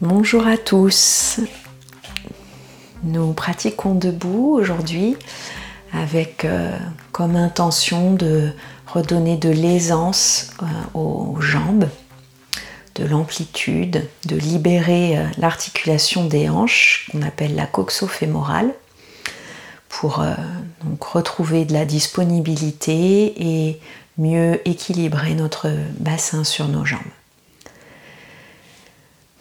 [0.00, 1.40] Bonjour à tous.
[3.02, 5.16] Nous pratiquons debout aujourd'hui
[5.92, 6.78] avec euh,
[7.10, 8.52] comme intention de
[8.86, 10.66] redonner de l'aisance euh,
[10.96, 11.88] aux jambes,
[12.94, 18.72] de l'amplitude, de libérer euh, l'articulation des hanches qu'on appelle la coxo-fémorale
[19.88, 20.24] pour
[21.00, 23.34] retrouver de la disponibilité
[23.68, 23.80] et
[24.16, 27.00] mieux équilibrer notre bassin sur nos jambes.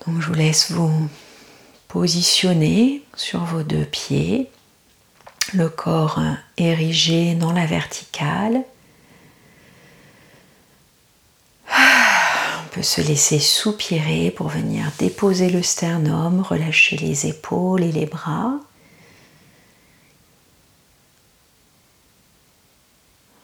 [0.07, 1.09] Je vous laisse vous
[1.89, 4.49] positionner sur vos deux pieds,
[5.53, 6.21] le corps
[6.55, 8.63] érigé dans la verticale.
[11.69, 18.05] On peut se laisser soupirer pour venir déposer le sternum, relâcher les épaules et les
[18.05, 18.53] bras.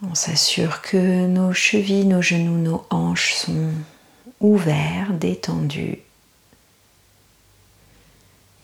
[0.09, 3.71] On s'assure que nos chevilles, nos genoux, nos hanches sont
[4.39, 5.99] ouverts, détendus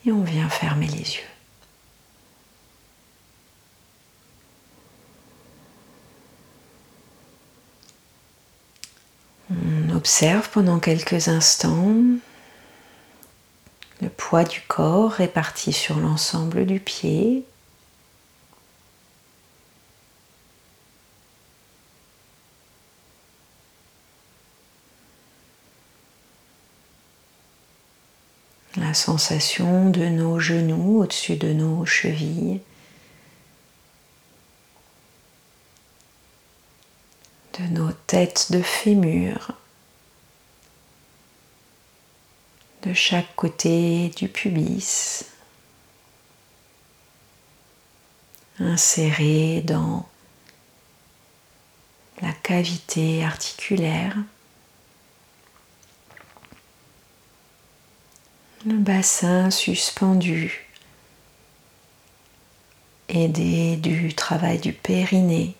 [0.06, 1.30] et on vient fermer les yeux.
[9.50, 11.96] On observe pendant quelques instants
[14.00, 17.44] le poids du corps réparti sur l'ensemble du pied.
[28.76, 32.60] La sensation de nos genoux au-dessus de nos chevilles,
[37.58, 39.52] de nos têtes de fémur,
[42.82, 45.26] de chaque côté du pubis,
[48.58, 50.08] inséré dans
[52.22, 54.16] la cavité articulaire.
[58.70, 60.68] Le bassin suspendu,
[63.08, 65.54] aidé du travail du périnée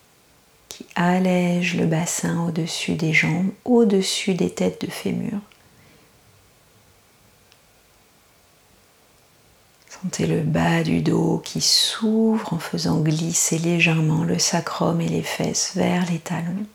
[0.68, 5.40] qui allège le bassin au-dessus des jambes, au-dessus des têtes de fémur.
[9.88, 15.22] Sentez le bas du dos qui s'ouvre en faisant glisser légèrement le sacrum et les
[15.22, 16.66] fesses vers les talons.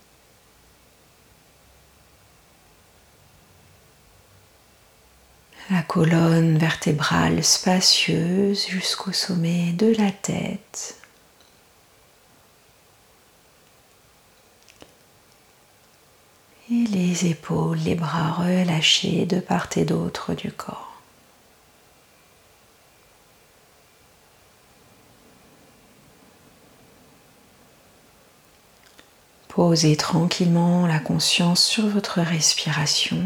[5.72, 10.98] La colonne vertébrale spacieuse jusqu'au sommet de la tête.
[16.72, 21.02] Et les épaules, les bras relâchés de part et d'autre du corps.
[29.48, 33.24] Posez tranquillement la conscience sur votre respiration.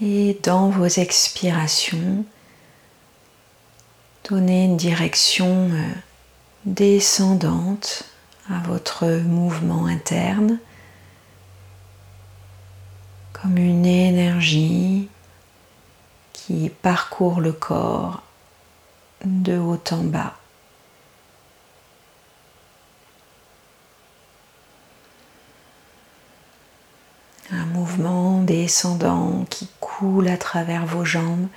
[0.00, 2.24] Et dans vos expirations,
[4.30, 5.92] donnez une direction euh,
[6.64, 8.04] descendante
[8.48, 10.58] à votre mouvement interne,
[13.34, 15.10] comme une énergie
[16.32, 18.22] qui parcourt le corps
[19.26, 20.34] de haut en bas.
[27.52, 29.68] Un mouvement descendant qui
[30.28, 31.48] à travers vos jambes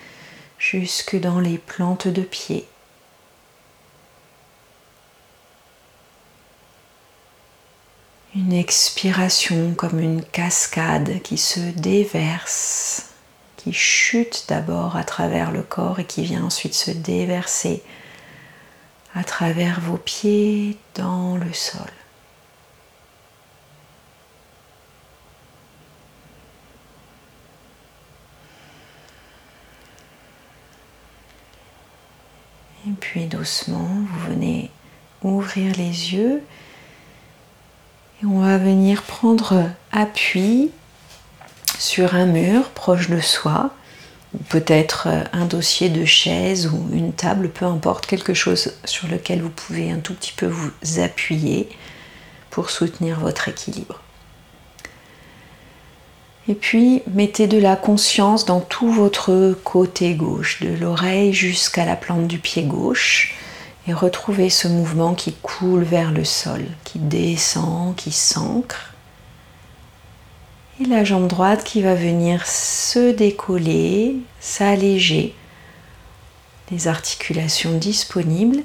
[0.57, 2.67] jusque dans les plantes de pied.
[8.35, 13.09] Une expiration comme une cascade qui se déverse,
[13.57, 17.83] qui chute d'abord à travers le corps et qui vient ensuite se déverser
[19.13, 21.81] à travers vos pieds dans le sol.
[32.87, 34.71] Et puis doucement, vous venez
[35.23, 36.41] ouvrir les yeux
[38.21, 40.71] et on va venir prendre appui
[41.77, 43.71] sur un mur proche de soi,
[44.49, 49.49] peut-être un dossier de chaise ou une table, peu importe, quelque chose sur lequel vous
[49.49, 51.69] pouvez un tout petit peu vous appuyer
[52.51, 53.99] pour soutenir votre équilibre.
[56.47, 61.95] Et puis mettez de la conscience dans tout votre côté gauche, de l'oreille jusqu'à la
[61.95, 63.35] plante du pied gauche.
[63.87, 68.93] Et retrouvez ce mouvement qui coule vers le sol, qui descend, qui s'ancre.
[70.79, 75.35] Et la jambe droite qui va venir se décoller, s'alléger.
[76.71, 78.63] Les articulations disponibles.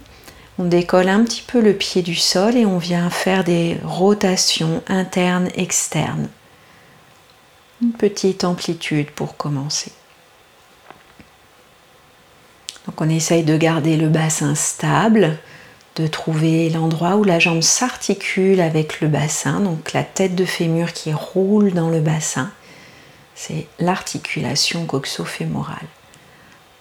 [0.59, 4.83] On décolle un petit peu le pied du sol et on vient faire des rotations
[4.87, 6.29] internes, externes.
[7.83, 9.93] Une petite amplitude pour commencer.
[12.87, 15.39] Donc on essaye de garder le bassin stable,
[15.97, 20.93] de trouver l'endroit où la jambe s'articule avec le bassin, donc la tête de fémur
[20.93, 22.51] qui roule dans le bassin.
[23.35, 25.87] C'est l'articulation coxo-fémorale.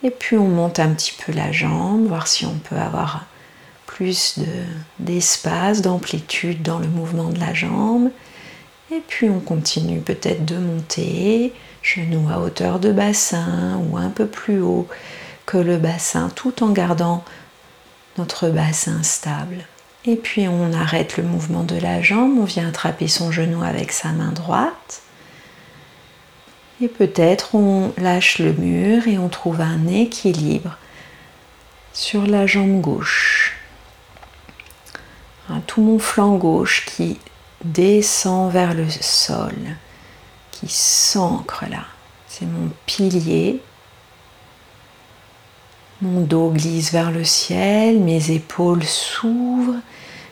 [0.03, 3.25] Et puis on monte un petit peu la jambe, voir si on peut avoir
[3.85, 4.39] plus
[4.99, 8.09] d'espace, d'amplitude dans le mouvement de la jambe.
[9.07, 14.61] Puis on continue peut-être de monter, genou à hauteur de bassin ou un peu plus
[14.61, 14.87] haut
[15.45, 17.23] que le bassin, tout en gardant
[18.17, 19.65] notre bassin stable.
[20.05, 23.91] Et puis on arrête le mouvement de la jambe, on vient attraper son genou avec
[23.91, 25.01] sa main droite.
[26.81, 30.77] Et peut-être on lâche le mur et on trouve un équilibre
[31.93, 33.55] sur la jambe gauche.
[35.67, 37.17] Tout mon flanc gauche qui
[37.73, 39.55] descend vers le sol,
[40.51, 41.85] qui s'ancre là.
[42.27, 43.61] C'est mon pilier.
[46.01, 49.79] Mon dos glisse vers le ciel, mes épaules s'ouvrent.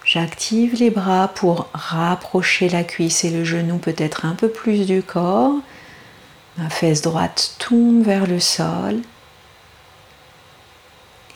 [0.06, 5.02] J'active les bras pour rapprocher la cuisse et le genou peut-être un peu plus du
[5.02, 5.56] corps.
[6.58, 9.00] Ma fesse droite tombe vers le sol.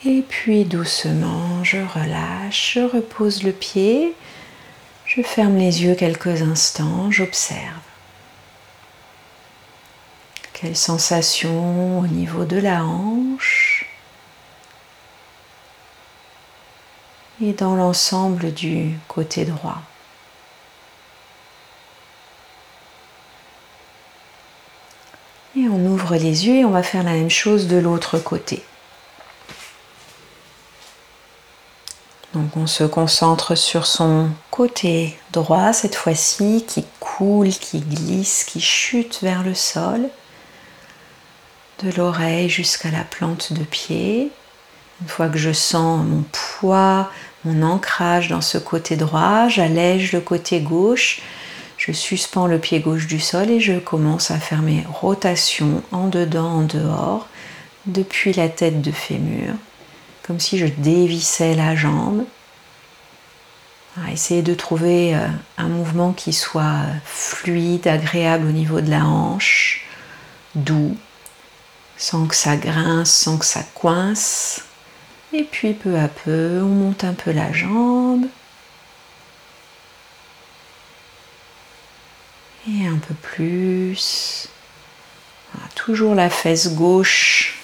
[0.04, 4.14] Et puis doucement, je relâche, je repose le pied,
[5.08, 7.80] je ferme les yeux quelques instants, j'observe.
[10.52, 13.86] Quelle sensation au niveau de la hanche
[17.40, 19.80] et dans l'ensemble du côté droit.
[25.56, 28.62] Et on ouvre les yeux et on va faire la même chose de l'autre côté.
[32.38, 38.60] Donc on se concentre sur son côté droit cette fois-ci qui coule, qui glisse, qui
[38.60, 40.08] chute vers le sol,
[41.82, 44.30] de l'oreille jusqu'à la plante de pied.
[45.02, 47.10] Une fois que je sens mon poids,
[47.44, 51.20] mon ancrage dans ce côté droit, j'allège le côté gauche,
[51.76, 56.06] je suspends le pied gauche du sol et je commence à faire mes rotations en
[56.06, 57.26] dedans, en dehors,
[57.86, 59.54] depuis la tête de fémur
[60.28, 62.24] comme si je dévissais la jambe.
[64.12, 65.26] Essayez de trouver euh,
[65.56, 69.86] un mouvement qui soit fluide, agréable au niveau de la hanche,
[70.54, 70.96] doux,
[71.96, 74.62] sans que ça grince, sans que ça coince.
[75.32, 78.26] Et puis peu à peu, on monte un peu la jambe.
[82.68, 84.48] Et un peu plus.
[85.74, 87.57] toujours la fesse gauche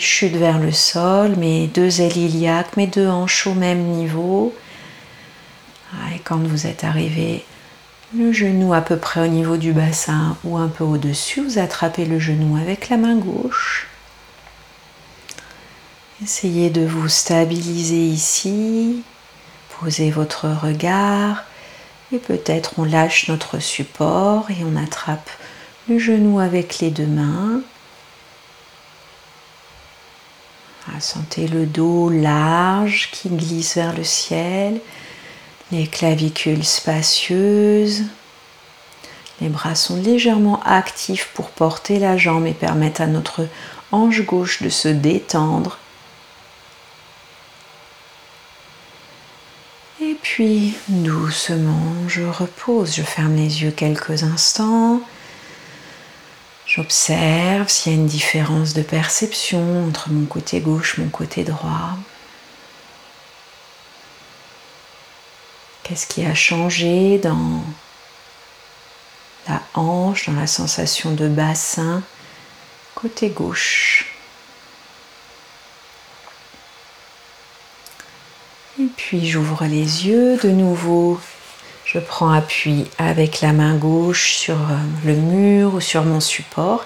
[0.00, 4.54] chute vers le sol, mes deux ailes iliaques, mes deux hanches au même niveau.
[5.92, 7.44] Ah, et quand vous êtes arrivé
[8.16, 12.04] le genou à peu près au niveau du bassin ou un peu au-dessus, vous attrapez
[12.04, 13.88] le genou avec la main gauche.
[16.22, 19.02] Essayez de vous stabiliser ici,
[19.78, 21.44] posez votre regard
[22.12, 25.28] et peut-être on lâche notre support et on attrape
[25.88, 27.60] le genou avec les deux mains
[31.00, 34.80] Sentez le dos large qui glisse vers le ciel,
[35.70, 38.04] les clavicules spacieuses.
[39.40, 43.46] Les bras sont légèrement actifs pour porter la jambe et permettre à notre
[43.92, 45.78] hanche gauche de se détendre.
[50.00, 55.00] Et puis doucement, je repose, je ferme les yeux quelques instants.
[56.76, 61.96] J'observe s'il y a une différence de perception entre mon côté gauche, mon côté droit.
[65.82, 67.62] Qu'est-ce qui a changé dans
[69.48, 72.02] la hanche, dans la sensation de bassin?
[72.94, 74.14] Côté gauche.
[78.78, 81.18] Et puis j'ouvre les yeux de nouveau
[81.86, 86.84] je prends appui avec la main gauche sur euh, le mur ou sur mon support.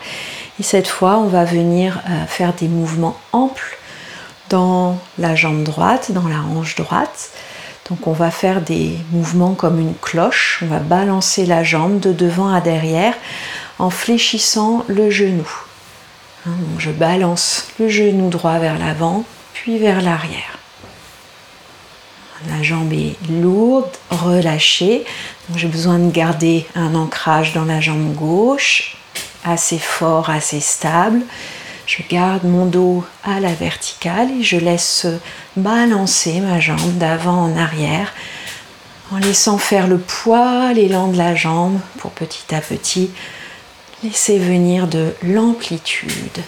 [0.60, 3.78] Et cette fois, on va venir euh, faire des mouvements amples
[4.50, 7.30] dans la jambe droite, dans la hanche droite.
[7.88, 10.60] Donc on va faire des mouvements comme une cloche.
[10.62, 13.14] On va balancer la jambe de devant à derrière
[13.78, 15.48] en fléchissant le genou.
[16.46, 20.59] Hein, je balance le genou droit vers l'avant, puis vers l'arrière.
[22.48, 25.04] La jambe est lourde, relâchée.
[25.56, 28.96] J'ai besoin de garder un ancrage dans la jambe gauche,
[29.44, 31.20] assez fort, assez stable.
[31.86, 35.06] Je garde mon dos à la verticale et je laisse
[35.56, 38.12] balancer ma jambe d'avant en arrière
[39.12, 43.10] en laissant faire le poids, l'élan de la jambe pour petit à petit
[44.02, 46.40] laisser venir de l'amplitude.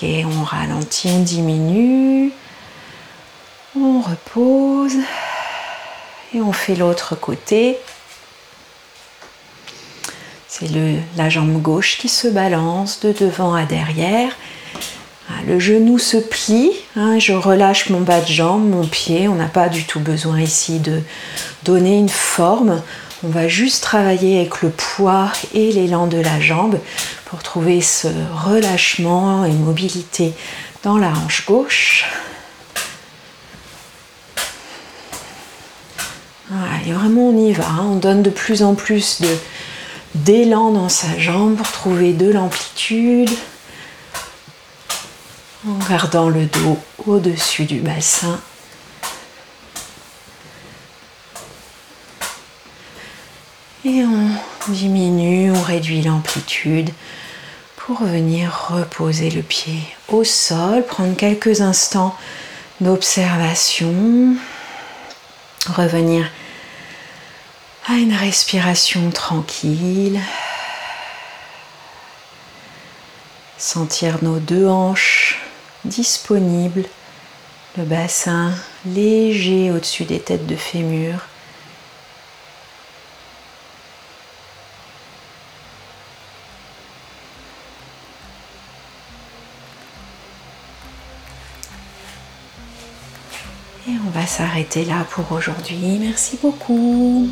[0.00, 2.32] On ralentit, on diminue,
[3.78, 4.96] on repose
[6.34, 7.76] et on fait l'autre côté.
[10.48, 10.68] C'est
[11.16, 14.32] la jambe gauche qui se balance de devant à derrière.
[15.28, 19.28] Ah, le genou se plie, hein, je relâche mon bas de jambe, mon pied.
[19.28, 21.00] On n'a pas du tout besoin ici de
[21.62, 22.82] donner une forme.
[23.24, 26.78] On va juste travailler avec le poids et l'élan de la jambe
[27.26, 28.08] pour trouver ce
[28.44, 30.32] relâchement et mobilité
[30.82, 32.04] dans la hanche gauche.
[36.86, 37.86] et vraiment on y va, hein.
[37.92, 39.22] on donne de plus en plus
[40.14, 43.30] d'élan dans sa jambe pour trouver de l'amplitude
[45.66, 48.40] en gardant le dos au-dessus du bassin.
[53.84, 54.28] Et on
[54.68, 56.90] diminue, on réduit l'amplitude
[57.74, 62.14] pour venir reposer le pied au sol, prendre quelques instants
[62.80, 64.36] d'observation,
[65.66, 66.30] revenir
[67.88, 70.20] à une respiration tranquille,
[73.58, 75.40] sentir nos deux hanches
[75.84, 76.84] disponibles,
[77.76, 78.52] le bassin
[78.86, 81.18] léger au-dessus des têtes de fémur.
[93.88, 95.98] Et on va s'arrêter là pour aujourd'hui.
[96.00, 97.28] Merci beaucoup.